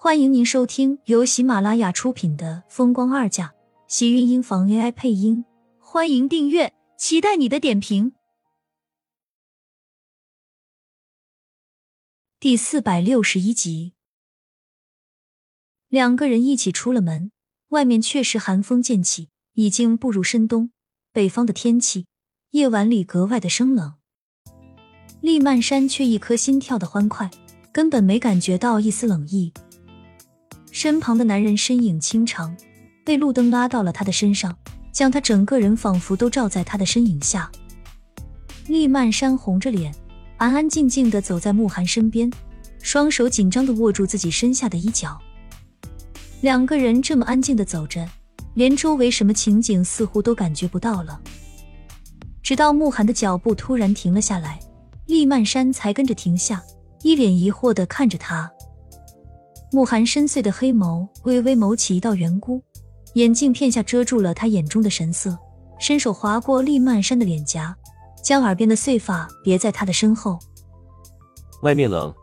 [0.00, 3.48] 欢迎您收听由喜马拉雅出品的《风光二嫁》，
[3.88, 5.44] 喜运音房 AI 配音。
[5.80, 8.12] 欢迎订阅，期待你的点评。
[12.38, 13.94] 第四百六十一集，
[15.88, 17.32] 两个人一起出了门，
[17.70, 20.70] 外面确实寒风渐起，已经步入深冬。
[21.12, 22.06] 北方的天气，
[22.52, 23.94] 夜晚里格外的生冷。
[25.20, 27.28] 厉曼山却一颗心跳的欢快，
[27.72, 29.52] 根本没感觉到一丝冷意。
[30.80, 32.56] 身旁的男人身影清长，
[33.04, 34.56] 被路灯拉到了他的身上，
[34.92, 37.50] 将他整个人仿佛都罩在他的身影下。
[38.68, 39.92] 厉曼山红着脸，
[40.36, 42.32] 安安静静的走在慕寒身边，
[42.80, 45.20] 双手紧张的握住自己身下的衣角。
[46.42, 48.08] 两个人这么安静的走着，
[48.54, 51.20] 连周围什么情景似乎都感觉不到了。
[52.40, 54.60] 直到慕寒的脚步突然停了下来，
[55.06, 56.62] 厉曼山才跟着停下，
[57.02, 58.48] 一脸疑惑的看着他。
[59.70, 62.62] 慕寒深邃的黑眸微微眸起一道圆箍，
[63.14, 65.36] 眼镜片下遮住了他眼中的神色，
[65.78, 67.76] 伸手划过厉曼山的脸颊，
[68.24, 70.38] 将耳边的碎发别在他的身后。
[71.62, 72.14] 外面冷，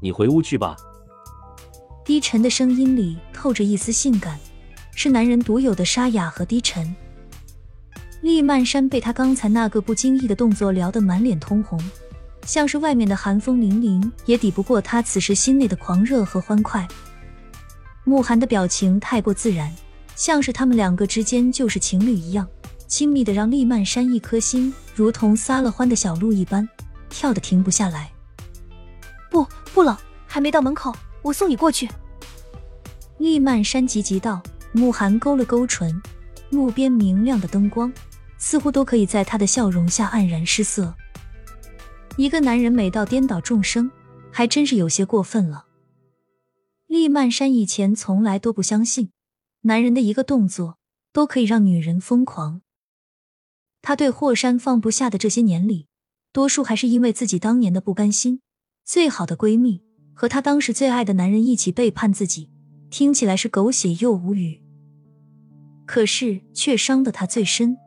[0.00, 0.76] 你回屋去吧。
[2.04, 4.38] 低沉的声音里透着一丝性感，
[4.94, 6.94] 是男人独有的沙哑和低沉。
[8.20, 11.80] 厉曼山被他刚才那个不经意的动作撩得满脸通红。
[12.44, 16.86] 像是外面的寒风凛凛，也抵不过他此时心内的狂热和欢快。
[18.04, 19.72] 慕寒的表情太过自然，
[20.16, 22.46] 像是他们两个之间就是情侣一样，
[22.86, 26.68] 亲密的让厉曼山一颗心如同撒了欢的小鹿一般，
[27.08, 28.10] 跳得停不下来。
[29.30, 29.96] 不，不冷，
[30.26, 31.88] 还没到门口，我送你过去。
[33.18, 34.42] 厉曼山急急道。
[34.74, 36.02] 慕寒勾了勾唇，
[36.48, 37.92] 路边明亮的灯光
[38.38, 40.94] 似乎都可以在他的笑容下黯然失色。
[42.16, 43.90] 一个男人美到颠倒众生，
[44.30, 45.66] 还真是有些过分了。
[46.86, 49.10] 厉曼山以前从来都不相信，
[49.62, 50.76] 男人的一个动作
[51.12, 52.60] 都可以让女人疯狂。
[53.80, 55.86] 他对霍山放不下的这些年里，
[56.32, 58.40] 多数还是因为自己当年的不甘心。
[58.84, 62.50] 最好的闺蜜和她当时最爱的男人一起背叛自己，
[62.90, 64.60] 听起来是狗血又无语，
[65.86, 67.78] 可是却伤得他最深。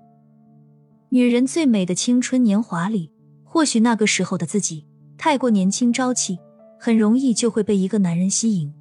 [1.09, 3.14] 女人最美的青春年华里。
[3.55, 4.85] 或许那个时候的自己
[5.17, 6.37] 太过年轻朝气，
[6.77, 8.73] 很容易就会被一个男人吸引。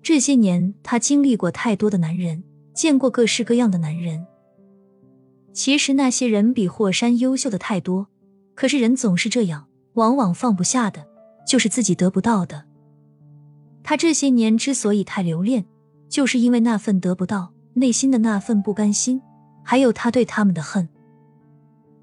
[0.00, 4.24] 这些年，他经历过太多的男人，见过各式各样的男人。
[5.52, 8.06] 其实那些人比霍山优秀的太多，
[8.54, 11.04] 可是人总是这样，往往放不下的
[11.44, 12.64] 就是自己得不到的。
[13.82, 15.66] 他这些年之所以太留恋，
[16.08, 19.20] 就是因为那份得不到，内心的那份不甘心，
[19.64, 20.88] 还有他对他们的恨。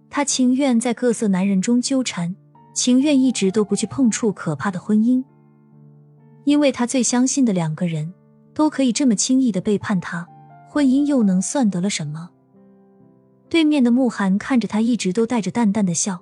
[0.09, 2.35] 他情愿在各色男人中纠缠，
[2.73, 5.23] 情愿一直都不去碰触可怕的婚姻，
[6.43, 8.13] 因为他最相信的两个人
[8.53, 10.27] 都可以这么轻易的背叛他，
[10.69, 12.29] 婚姻又能算得了什么？
[13.49, 16.22] 对面的慕寒看着他，一直都带着淡淡的笑。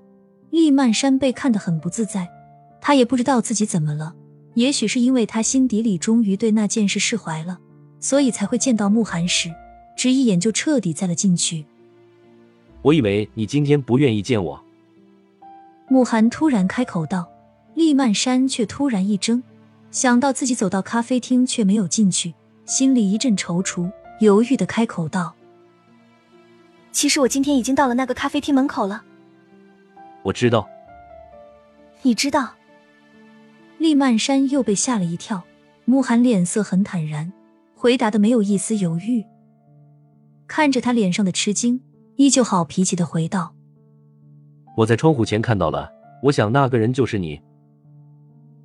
[0.50, 2.30] 厉曼山被看得很不自在，
[2.80, 4.14] 他也不知道自己怎么了，
[4.54, 7.58] 也许是因为他心底里终于对那件事释怀了，
[8.00, 9.50] 所以才会见到慕寒时，
[9.98, 11.66] 只一眼就彻底栽了进去。
[12.84, 14.62] 我以为你今天不愿意见我。
[15.88, 17.28] 慕寒突然开口道，
[17.76, 19.42] 厉曼山却突然一怔，
[19.90, 22.34] 想到自己走到咖啡厅却没有进去，
[22.66, 23.90] 心里一阵踌躇，
[24.20, 25.34] 犹豫的开口道
[26.92, 29.04] ：“其实我今天已经到了那个咖啡厅门口了。”
[30.24, 30.68] 我知道。
[32.02, 32.56] 你知道？
[33.78, 35.44] 厉曼山又被吓了一跳，
[35.86, 37.32] 慕寒脸色很坦然，
[37.76, 39.24] 回答的没有一丝犹豫，
[40.48, 41.80] 看着他脸上的吃惊。
[42.16, 43.56] 依旧好脾气的回道
[44.78, 45.92] ：“我在窗户前看到了，
[46.24, 47.42] 我想那个人就是你。”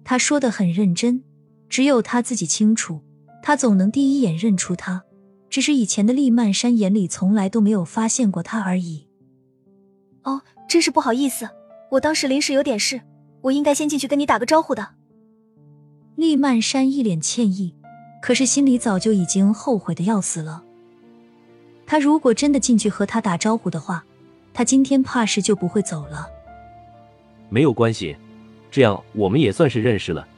[0.04, 1.22] 他说的很认真，
[1.69, 3.00] 只有他自己清楚，
[3.42, 5.04] 他总能第一眼认出他，
[5.50, 9.06] 只是以前的厉曼山眼里从来都没有发现过他而已。
[10.25, 11.48] 哦，真是不好意思，
[11.92, 13.00] 我当时临时有点事，
[13.42, 14.94] 我应该先进去跟你打个招呼的。
[16.16, 17.75] 厉曼山一脸歉意，
[18.21, 20.65] 可是心里早就已经后悔的要死了。
[21.90, 24.04] 他如果真的进去和他打招呼的话，
[24.52, 26.28] 他今天怕是就不会走了。
[27.48, 28.14] 没有关系，
[28.70, 30.28] 这样我们也算是认识了。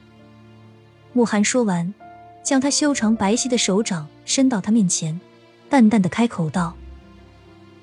[1.11, 1.93] 慕寒说完，
[2.41, 5.19] 将他修长白皙的手掌伸到他面前，
[5.69, 6.73] 淡淡的开口道：“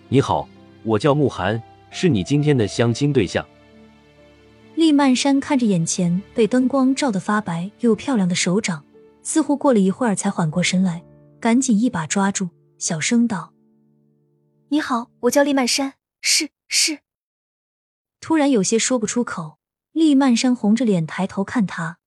[0.09, 0.49] 你好，
[0.83, 3.45] 我叫慕寒，是你今天的相亲对象。”
[4.77, 8.83] 厉曼山看着眼前被灯光照得发白又漂亮的手掌，
[9.23, 11.03] 似乎过了一会儿才缓过神来，
[11.39, 12.49] 赶紧一把抓住，
[12.79, 13.53] 小声道。
[14.71, 17.01] 你好，我叫厉曼山，是是。
[18.21, 19.59] 突然有些说不出口，
[19.93, 21.99] 厉曼山红着脸抬头看他。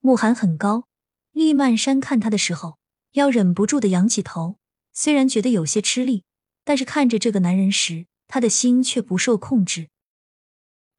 [0.00, 0.88] 慕寒很高，
[1.30, 2.78] 厉曼山看他的时候，
[3.12, 4.58] 要忍不住的仰起头，
[4.92, 6.24] 虽然觉得有些吃力，
[6.64, 9.90] 但是看着这个男人时，他的心却不受控制。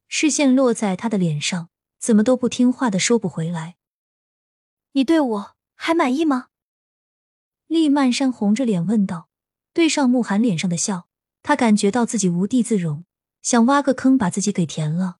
[0.08, 1.70] 视线落在他的脸上，
[2.00, 3.76] 怎么都不听话的收不回来。
[4.94, 6.48] 你对我还满意吗？
[7.68, 9.28] 厉曼山红着脸问道，
[9.76, 11.06] 对上慕寒脸上的笑，
[11.44, 13.04] 他感觉到自己无地自容，
[13.42, 15.18] 想挖个坑把自己给填了。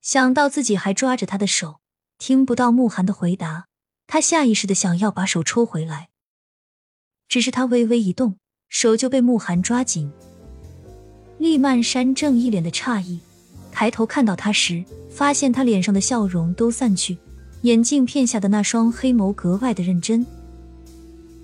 [0.00, 1.80] 想到自己还抓着他的手，
[2.16, 3.66] 听不到慕寒的回答。
[4.06, 6.08] 他下意识的想要把手抽回来，
[7.28, 8.38] 只是他微微一动，
[8.70, 10.10] 手就被慕寒抓紧。
[11.36, 13.20] 厉曼山正一脸的诧异，
[13.70, 17.18] 抬头看到他时，发现他脸上的笑容都散去，
[17.60, 20.24] 眼镜片下的那双黑眸格外的认真。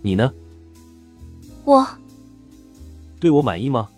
[0.00, 0.32] 你呢？
[1.70, 1.86] 我
[3.20, 3.88] 对我满意吗？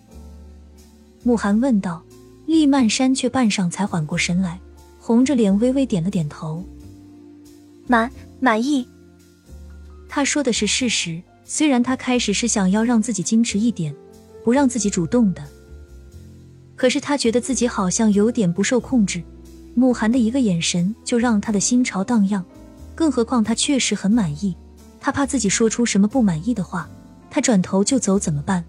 [1.23, 2.03] 慕寒问道。
[2.45, 4.59] 厉曼山却半晌才缓过神来，
[4.99, 6.63] 红着脸微微点了点头。
[7.87, 8.11] 满。
[8.39, 8.87] 满意，
[10.07, 11.19] 他说的是事实。
[11.45, 13.95] 虽然他开始是想要让自己矜持一点，
[14.43, 15.41] 不让自己主动的，
[16.75, 19.23] 可是他觉得自己好像有点不受控制。
[19.73, 22.45] 慕寒的一个眼神就让他的心潮荡漾，
[22.93, 24.55] 更何况他确实很满意。
[24.99, 26.87] 他怕自己说出什么不满意的话，
[27.33, 28.63] 他转头就走怎么办？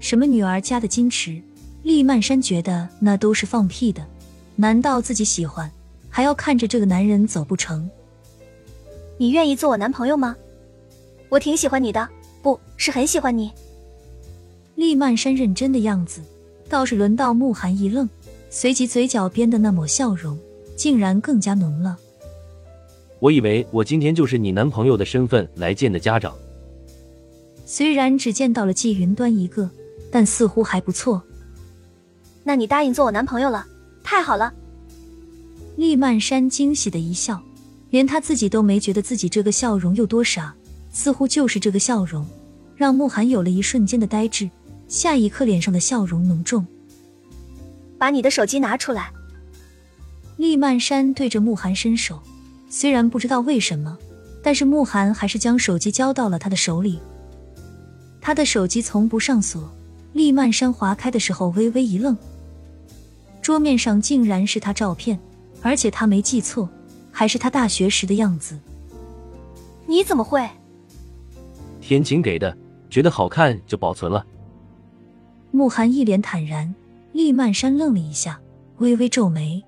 [0.00, 1.42] 什么女儿家的矜持？
[1.82, 4.02] 厉曼山觉得那都是放屁的。
[4.56, 5.70] 难道自己喜欢，
[6.08, 7.86] 还要看着这个男人走不成？
[9.18, 10.34] 你愿意做我男朋友吗？
[11.28, 12.08] 我挺喜欢你的，
[12.40, 13.52] 不是很喜欢你。
[14.76, 16.22] 厉曼山认真的样子，
[16.70, 18.08] 倒是轮到慕寒一愣，
[18.48, 20.38] 随即嘴角边的那抹笑容
[20.76, 21.98] 竟然更加浓了。
[23.18, 26.34] 我以为我今天就是你男朋友的身份来见的家长。
[27.64, 29.70] 虽然只见到了季云端一个，
[30.10, 31.22] 但似乎还不错。
[32.42, 33.66] 那你答应做我男朋友了？
[34.02, 34.52] 太好了！
[35.76, 37.42] 厉曼山惊喜的一笑。
[37.90, 40.52] 连他自己都没觉得自己这个笑容有多傻，
[40.90, 42.26] 似乎就是这个笑容，
[42.74, 44.50] 让慕寒有了一瞬间的呆滞，
[44.88, 46.66] 下一刻脸上的笑容浓重。
[47.96, 49.12] 把你的手机拿出来。
[50.38, 52.20] 厉曼山对着慕寒伸手，
[52.68, 53.96] 虽然不知道为什么，
[54.42, 56.98] 但是慕寒还是将手机交到了他的手里。
[58.24, 59.70] 他的手机从不上锁，
[60.14, 62.16] 厉曼山划开的时候微微一愣，
[63.42, 65.20] 桌面上竟然是他照片，
[65.60, 66.66] 而且他没记错。
[67.16, 68.58] 还是他大学时的样子。
[69.86, 70.48] 你怎么会？
[71.80, 72.56] 天晴给的，
[72.90, 74.26] 觉得好看就保存了。
[75.52, 76.74] 慕寒一脸坦然，
[77.12, 78.40] 厉曼山愣了一下，
[78.78, 79.62] 微微皱眉。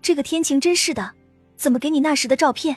[0.00, 1.12] 这个天晴真是的，
[1.56, 2.76] 怎么给你那时的照片？